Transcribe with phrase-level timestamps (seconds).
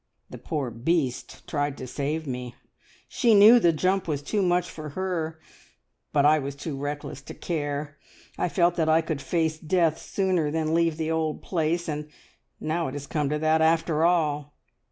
[0.31, 2.55] The poor beast tried to save me,
[3.07, 5.39] she knew the jump was too much for her,
[6.11, 7.99] but I was too reckless to care.
[8.35, 12.09] I felt that I could face death sooner than leave the old place, and
[12.59, 14.55] now it has come to that after all.